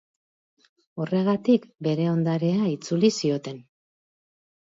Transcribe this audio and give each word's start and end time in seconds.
Horregatik, 1.03 1.67
bere 1.87 2.07
ondarea 2.13 2.63
itzuli 2.71 3.11
zioten. 3.25 3.59